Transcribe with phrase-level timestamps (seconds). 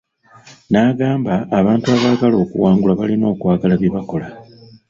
[0.71, 4.27] N'agamba abantu abaagala okuwangula balina okwagala bye bakola.